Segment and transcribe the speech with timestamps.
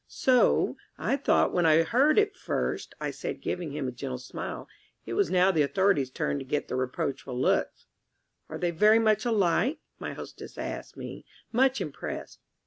[0.07, 4.67] "So I thought when I heard it first," I said, giving him a gentle smile.
[5.05, 7.85] It was now the Authority's turn to get the reproachful looks.
[8.49, 12.39] "Are they very much alike?" my hostess asked me, much impressed.